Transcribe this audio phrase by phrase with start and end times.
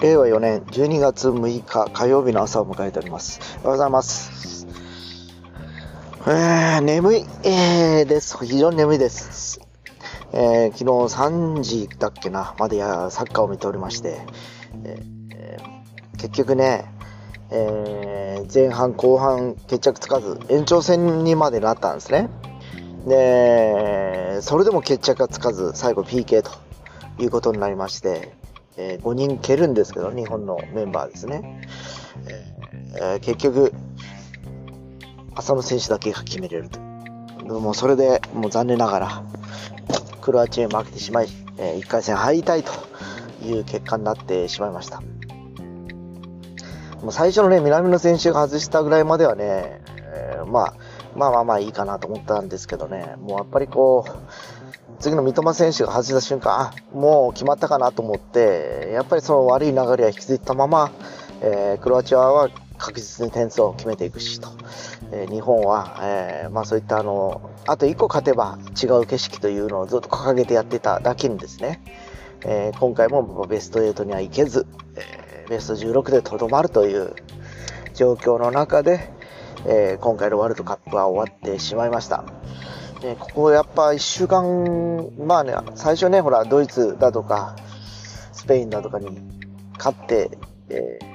[0.00, 3.38] 令和4年12月6日火曜日の朝を迎えております。
[3.40, 4.66] おはようございます。
[6.26, 8.38] えー、眠い、えー、です。
[8.42, 9.60] 非常に眠いです。
[10.32, 14.20] えー、昨日3時だっけな、までやサッカーを見ておりまして、
[14.84, 15.80] えー
[16.16, 16.84] 結局ね、
[17.50, 22.30] えー前半後半決着つかず、延長戦にまでなったんですね。
[23.06, 26.50] で、それでも決着がつかず、最後 PK と
[27.22, 28.39] いうことになりまして、
[28.80, 31.62] え5人蹴るんですけど、日本のメンバーですね。
[32.26, 33.72] えー結局、
[35.34, 36.78] 浅野選手だけが決めれると。
[37.44, 39.24] でもそれでもう残念ながら、
[40.20, 42.72] クロアチアに負けてしまい、え1回戦敗退と
[43.46, 45.00] いう結果になってしまいました。
[47.02, 49.80] もう最初のね、南野選手が外したぐらいまではね、
[50.14, 50.74] えーまあ、
[51.16, 54.10] まあまあまあいいかなと思ったんですけどね、もうやっぱりこう、
[55.00, 60.92] 次の三笘選手が外した瞬間、あ、もう決まったかなと思って、やっぱりその悪い流れは引き継いだまま、
[61.40, 64.48] えークロアチアは確実に点数を決めていくしと、
[65.10, 71.82] えー日本は、えーまあそういったあの、あと1個勝てば違う景色というのをずっと掲げてやってただけにですね、
[72.44, 77.14] えー今回もベスト8には行けず、えーベスト16でとどまるという
[77.94, 79.10] 状況の中で、
[79.66, 82.39] えー今回のワールドカップは終わってしまいました。
[83.02, 87.56] ね、ここやっぱ1週間、まあね、最初ね、ほら、ドイツだとか、
[88.32, 89.18] スペインだとかに
[89.78, 90.30] 勝って、
[90.68, 91.10] えー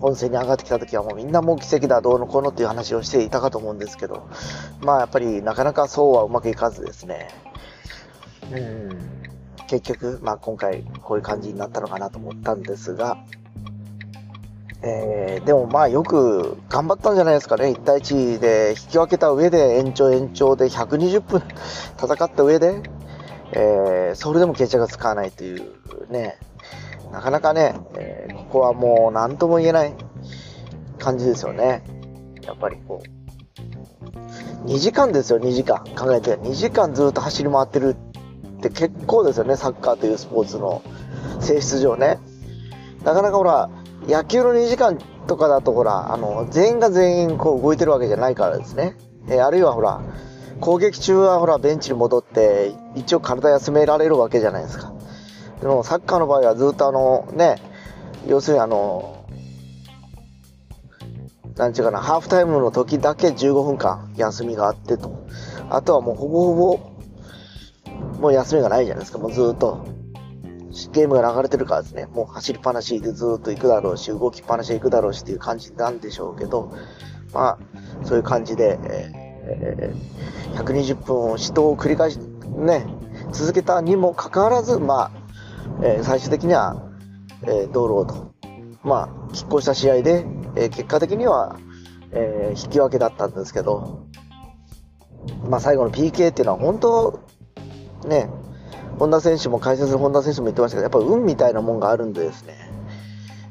[0.00, 4.28] 本戦に上がってきた時はもうみんなもう奇跡だ、どうのこうのっていう話をしていたかと思うんですけど、
[4.80, 7.28] まあやっぱりなかなかそうはうまくいかずですね、
[8.50, 8.98] うん、
[9.68, 13.18] 結局、まあ今回こういう感じになったのかなと思ったんですが、
[14.82, 21.42] えーでもまあよく頑張ったんじゃないですかね、1対1で引き分けた上で延長延長で120分
[22.00, 22.82] 戦った上で、
[23.52, 25.62] えーそれでも決着がつかないという
[26.10, 26.38] ね、
[27.12, 29.94] なかなかね、えーここはもう何とも言えない
[30.98, 31.82] 感じですよね。
[32.42, 33.02] やっぱりこ
[34.64, 35.84] う、2時間ですよ、2時間。
[35.96, 36.36] 考えて。
[36.36, 37.96] 2時間ずっと走り回ってる
[38.56, 40.82] って結構ですよね、サッカーというスポーツの
[41.40, 42.18] 性質上ね。
[43.04, 43.70] なかなかほら、
[44.08, 48.96] 野球の2時間とかだとほら、あの、全員が全員こう動いてるわけじゃないからですね。
[49.28, 50.00] えーあるいはほら、
[50.60, 54.92] 攻撃中はほら、ベンチに戻って、一応体休められるわけじゃないですか。
[55.60, 57.56] でも、サッカーの場合はずっとあの、ね、
[58.26, 59.26] 要するにあの、
[61.56, 65.26] なんちゅうかな、ハーフタイムの時だけ15分間休みがあってと。
[65.68, 66.78] あとはもうほぼほぼ、
[68.20, 69.97] もう休みがないじゃないですか、もうずっと。
[70.92, 76.72] ゲームが流れてるからですね、もう走りっぱなしでずっと行くだろうし、動きっぱなしで行くだろうしっていう感じなんでしょうけど、
[77.32, 80.18] まあ、そういう感じで、えー
[80.56, 82.86] 120分を死闘を繰り返し、ね、
[83.32, 85.10] 続けたにもかかわらず、まあ、
[85.82, 86.90] えー最終的には、
[87.42, 88.34] えー道路と、
[88.82, 91.58] まあ、拮抗した試合で、え結果的には、
[92.12, 94.06] え引き分けだったんですけど、
[95.48, 97.20] まあ、最後の PK っていうのは本当、
[98.06, 98.30] ね、
[98.98, 102.54] 本田選手も解説する本田選手も言ってましたけど、やっぱ運みたいなもんがあるんでですね、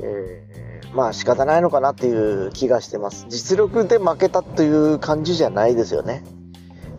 [0.00, 0.48] えー
[0.94, 3.26] まあ仕方ないのかなっていう気がしてます。
[3.28, 6.24] 実力で負けたという感じじゃないですよね。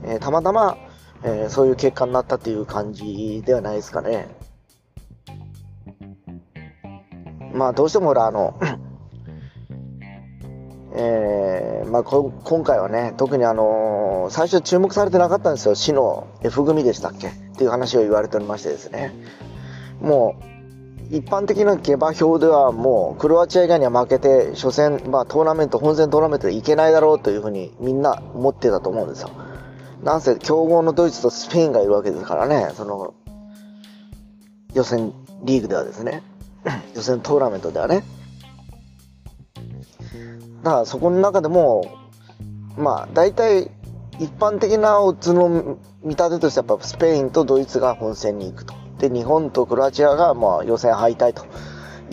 [0.04, 0.78] えーたまたま、
[1.24, 4.28] えーそういう結果になったっていう感じではないですかね。
[7.54, 8.60] まあどうしてもほら、あの、
[10.94, 15.74] えーまあ、こ今回はね、特にあのー最初注目されてなかったんですよ。
[15.74, 19.14] 死の F 組でしたっけっていう話を言われておりましてですね。
[20.00, 20.38] も
[21.12, 29.32] う、一般的な下馬評ではもう、クロアチア以外には負けて、初戦、まあトーナメント、本戦トーナメントでいけないだろうというふうにみんな思ってたと思うんですよ。
[30.02, 33.14] なんせ、強豪のドイツとスペインがいるわけですからね、その、
[34.74, 35.12] 予選
[35.44, 36.24] リーグではですね。
[36.96, 38.06] 予選トーナメントではね。
[40.64, 41.84] だからそこの中でも、
[42.78, 43.70] まあ、大体、
[44.20, 48.74] 一般的なオッズの見立てとして、やっぱスペインとドイツが本戦に行くと。
[49.00, 51.46] で、日本とクロアチアが、まあ、予選敗退と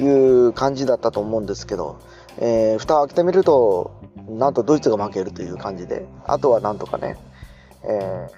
[0.00, 1.98] いう感じだったと思うんですけど、
[2.38, 7.16] えー、蓋を開けてみると、なんとドイツが負けるという感じで、あとはなんとかね、
[7.82, 8.28] えー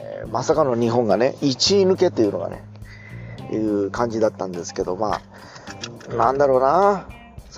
[0.00, 2.62] えーまさかの日本がね、1位抜けというのがね、
[3.52, 5.20] いう感じだったんですけど、ま
[6.10, 7.08] あ、なんだろうな。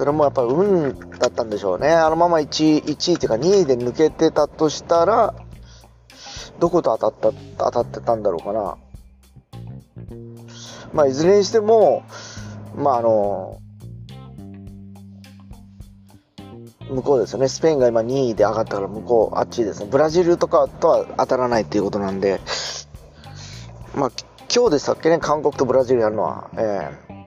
[0.01, 1.93] それもやっぱ運だったんでしょうね。
[1.93, 5.35] あのまま1位、1位っていうか2位で抜けてたとしたら、
[6.59, 8.79] どこと当たった、当たってたんだろうかな。
[10.95, 12.03] まあ、いずれにしても、
[12.75, 13.59] まあ、あの、
[16.89, 17.49] 向こうですよね。
[17.49, 19.89] スペインが今2位で上がったから向こう、あっちですね。
[19.91, 22.41] ブラジルとかとは当たらないっていうことなんで、
[23.95, 24.11] まあ、
[24.51, 26.49] 今日でしたっけね、韓国とブラジルやるのは。
[26.57, 27.20] ええ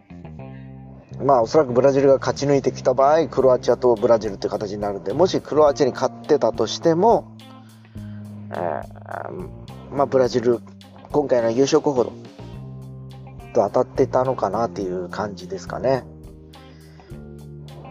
[1.23, 7.35] まあおそらくブラジルが勝ち抜いてきた場合、クロアチアとブラジルっていう形になるんで、もしクロアチアに勝ってたとしても、
[8.51, 10.59] えー、まあブラジル、
[11.11, 12.11] 今回の優勝候補と
[13.53, 16.03] 当たってたのかなっていう感じですかね。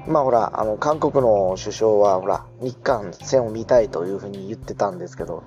[0.07, 5.45] まあほら、あの、韓国の首相はほら、日韓戦を見たいというふうに言ってたんですけど、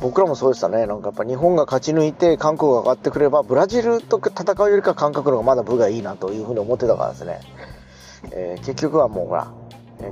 [0.00, 0.86] 僕らもそうでしたね。
[0.86, 7.40] なんかやっぱ日本が勝ち抜いて韓国が上がってくれば、ブラジルと戦うよりか韓国の方がまだ部がいいなというふうに思ってたからですね。
[8.32, 9.52] えー、結局はもうほら、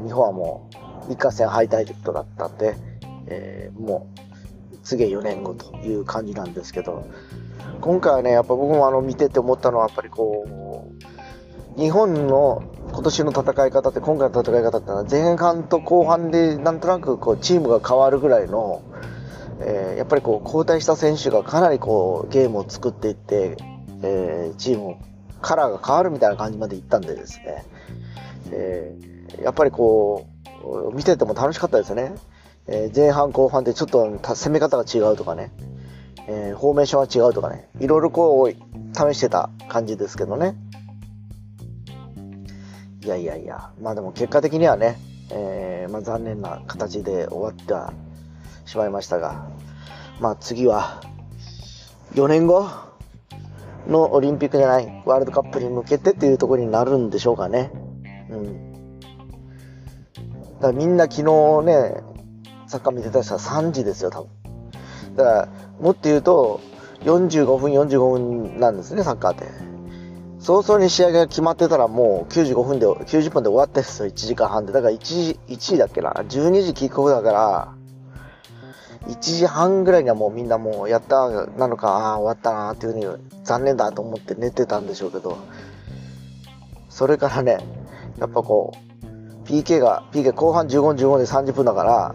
[0.04, 0.70] 日本はも
[1.06, 2.76] う日韓戦敗退ということだったんで、
[3.26, 4.08] えー、も
[4.72, 7.06] う次は4年後という感じなんですけど、
[7.80, 10.90] 今回はね、やっぱ僕もあの見てて思ったのはやっぱりこ
[11.76, 18.82] う、日本の今年の戦い方って今回の戦い方ってのは前半と後半でなんとなくこうチームが変わるぐらいの
[19.66, 23.56] えー、やっぱりこう交代した選手がかなりこうゲームを作っていって、
[24.02, 24.96] えー、チーム
[25.40, 27.64] カラーが変わるみたいな感じまでいったんでですね、
[28.52, 30.26] えー、やっぱりこ
[30.90, 32.14] う見てても楽しかったですね、
[32.66, 35.52] え前半後半でちょっと攻め方が違うとかね、
[36.26, 37.68] えフォーメーションは違うとかね。
[37.80, 38.54] いろいろこう
[38.94, 40.56] 試してた感じですけどね。
[43.02, 43.70] いやいやいや。
[43.80, 44.96] まあでも結果的にはね、
[45.30, 47.92] えまあ、残念な形で終わった
[48.64, 49.46] しまいましたが、
[50.20, 51.00] まあ次は
[52.14, 52.68] 4年後
[53.88, 57.70] のオリンピックじゃない、ワールドカップに向けてっていうところになるんでしょうかね。
[58.30, 59.00] うん。
[60.60, 61.22] だからみんな昨日
[61.66, 62.02] ね、
[62.66, 64.28] サッカー見てた人は3時ですよ、多分。
[65.16, 65.48] だから、
[65.80, 66.60] もっと言うと、
[67.02, 69.44] 45分、45分なんですね、サッカーって。
[70.38, 74.72] 早々に試合が決まってたらもう95分で、90分で終わってですよ、1時間半で。
[74.72, 77.74] だから1時、1時だっけな、12時キックオフだから、
[79.08, 85.36] 1時半ぐらいにはもうみんなもうやったなのか、ああ、終わったなっていうふうに残念だと思って寝てたんでしょうけど、
[86.88, 87.58] それからね、
[88.18, 92.14] やっぱこう、PK が、PK 後半15、15で30分だから、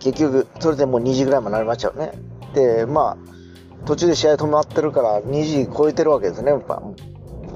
[0.00, 2.12] 結局、それでもう2時ぐらいまでなりましたよね。
[2.54, 6.82] で、まあ、途中で試合止まってるから2時超えてるわけですね、やっぱ。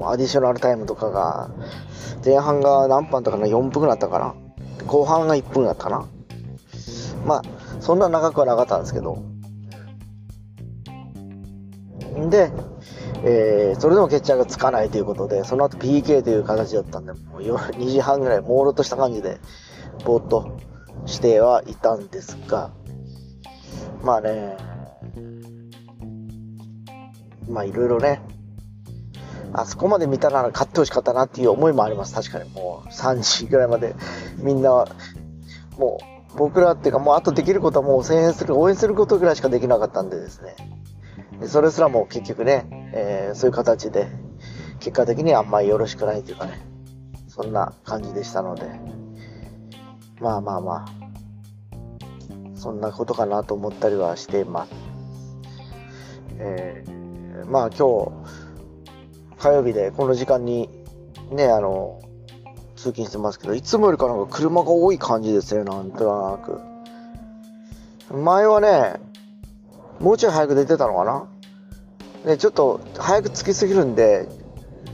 [0.03, 1.49] アディショナルタイムとかが、
[2.23, 4.35] 前半が何分とかな、4分くなったかな。
[4.85, 6.05] 後半が1分だったかな。
[7.27, 7.41] まあ、
[7.81, 9.21] そんな長くはなかったんですけど。
[12.29, 12.51] で、
[13.23, 19.39] えー、それでも決着がつかないということで、その後 PK という形だったんで、もう2 時半ぐらい、朦朧とした感じで、
[20.05, 20.57] ぼーっと
[21.05, 22.71] してはいたんですが、
[24.01, 24.57] まあね、
[27.49, 28.21] まあいろいろね、
[29.53, 32.13] あそこまで見たなら勝ってほしかったなっていう思いもあります。
[32.13, 33.95] 確かにもう3時ぐらいまで
[34.37, 34.85] みんな、
[35.77, 40.55] もう僕らっていうかもうあとできることはもう声援する、応援することぐらいしかできなかったんでですね。
[41.47, 44.07] それすらも結局ね、えー、そういう形で、
[44.79, 46.65] 結果的にあんまりよろしくないというかね、
[47.27, 48.63] そんな感じでしたので、
[50.19, 50.85] まあまあまあ、
[52.55, 54.71] そんなことかなと思ったりはしています。
[56.39, 58.11] えー、まあ今日、
[59.37, 60.69] 火曜日でこの時間に
[61.31, 61.99] ね、あの、
[62.77, 66.61] 通勤してますけど、いつもよりかなんか車が多い感じですね、なんとなく。
[68.15, 69.01] 前はね、
[69.99, 71.27] もうちょい早く出てたのかな？
[72.25, 74.29] ね、ちょっと早く着きすぎるんで、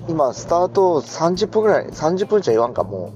[0.08, 3.14] 今、スタート30分ぐらい、30分じゃ言わんか、も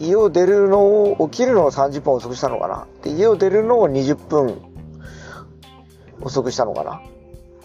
[0.00, 0.04] う。
[0.04, 2.86] 家を出るのを、起きるのを30分遅くしたのかな？
[3.02, 4.58] で、家を出るのを20分
[6.20, 7.00] 遅くしたのかな？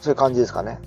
[0.02, 0.80] そういう感じですかね。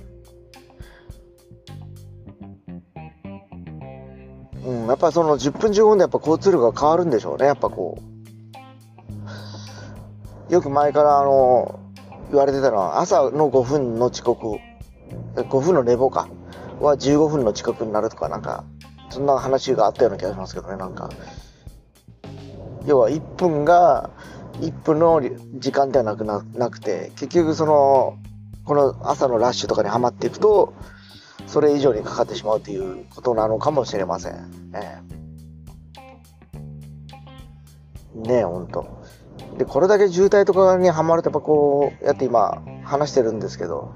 [4.65, 7.99] うん、やっぱその10分15分でやっぱ交通量が変わるんでしょうね、やっぱこ
[10.51, 10.53] う。
[10.53, 11.79] よく前からあの、
[12.31, 14.59] 言われてたのは、朝の5分の遅刻、
[15.37, 16.29] 5分の寝坊か、
[16.81, 18.65] は15分の遅刻になるとか、なんか、
[19.11, 21.11] そんな話があったような気がしますけどね、なんか。
[22.87, 24.11] 要は1分が、
[24.61, 25.23] 1分の
[25.57, 28.19] 時間ではなくななくて、結局その、
[28.65, 30.75] この朝のラッシュとかにはまっていくと、
[31.49, 34.71] それ以上にかかってしまうということなのかもしれません。
[34.71, 35.03] ね
[38.15, 38.87] え、ねえ、ほんと。
[39.57, 43.95] で、これだけ渋滞とかにはまるとやっぱこうやって今話してるんですけど、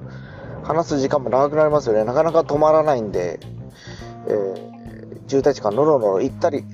[0.64, 2.04] 話す時間も長くなりますよね。
[2.04, 3.38] なかなか止まらないんで、
[4.26, 6.64] えー、渋滞時間ノロノロ行ったり、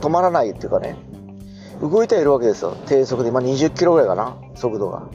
[0.00, 0.96] 止まらないっていうかね、
[1.80, 2.76] 動いてはいるわけですよ。
[2.86, 5.08] 低速で、今20キロぐらいかな、速度が。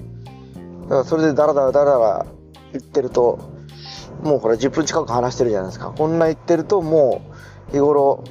[0.83, 2.25] だからそれでダラダラダラダラ
[2.73, 3.50] 行ってると、
[4.21, 5.93] もうこれ10分近く話してるじゃないですか。
[5.95, 7.21] こんな言ってるとも
[7.69, 8.23] う日頃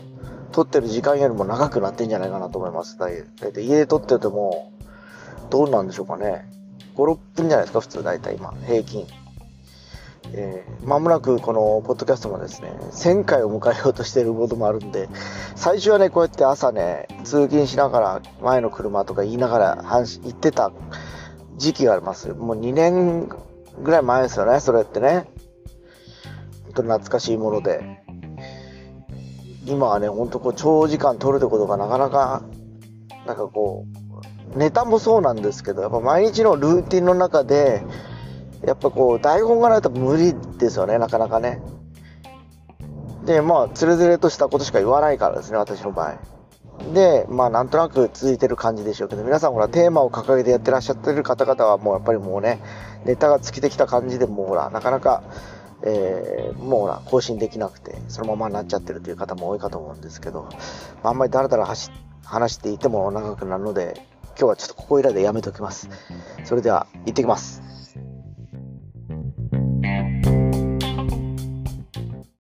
[0.53, 2.99] 撮ってる時間よりも長くなってんじゃないかなと思います。
[2.99, 4.73] だいたい家で撮ってても
[5.51, 6.49] どうなんでしょうかね。
[6.97, 9.07] 5、6分じゃないですか、普通大体今、平均。
[10.33, 15.09] えー、間もなくこのポッドキャストもですね、1000回を迎えようとしていることもあるんで、
[15.57, 20.71] 最初はね、こうやって朝ね、通勤しながら前の車とか言いながら行ってた
[21.57, 22.29] 時期があります。
[22.29, 23.29] もう2年
[23.83, 25.27] ぐらい前ですよね、それってね。
[26.71, 27.81] 本当懐かしいもので。
[29.67, 32.43] 今はね、ほんとこう長時間撮るってことがなかなか、
[33.27, 33.85] なんかこ
[34.55, 37.83] う、ネタもそうなんですけど、やっぱ毎日のルーティンの中で、
[38.65, 41.61] やっぱこう、台本がないと無理ですよね、なかなかね。
[43.25, 46.19] で、まあ、つれづれとしたことしか言わないからですね、私の場合。
[46.95, 52.61] で、まあ、なんとなく続いてる感じでしょうけど、皆さんほら、テーマを掲げてやってらっしゃってる方々は、もうやっぱりもうね、
[53.05, 55.23] ネタが尽きてきた感じでもうほら、なかなか、
[55.83, 60.49] えー、もうほら、更新できなくて、そのままになっちゃってるという方も多いかと思うんですけど、
[61.03, 61.67] まあ、あんまりだらだら
[62.25, 63.95] 話していても長くなるので、
[64.31, 65.89] 今日はちょっとここいらでやめときます。
[66.45, 67.63] それでは、行ってきます。